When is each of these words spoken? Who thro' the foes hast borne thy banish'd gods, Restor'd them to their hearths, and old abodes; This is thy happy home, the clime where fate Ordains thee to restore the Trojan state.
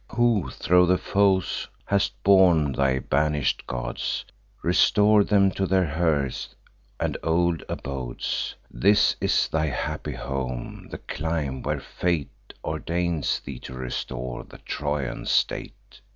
Who 0.09 0.49
thro' 0.49 0.87
the 0.87 0.97
foes 0.97 1.67
hast 1.85 2.23
borne 2.23 2.71
thy 2.71 2.97
banish'd 2.97 3.67
gods, 3.67 4.25
Restor'd 4.63 5.27
them 5.27 5.51
to 5.51 5.67
their 5.67 5.85
hearths, 5.85 6.55
and 6.99 7.19
old 7.21 7.61
abodes; 7.69 8.55
This 8.71 9.15
is 9.21 9.47
thy 9.47 9.67
happy 9.67 10.13
home, 10.13 10.87
the 10.89 10.97
clime 10.97 11.61
where 11.61 11.79
fate 11.79 12.31
Ordains 12.63 13.41
thee 13.41 13.59
to 13.59 13.75
restore 13.75 14.43
the 14.43 14.57
Trojan 14.57 15.27
state. 15.27 16.01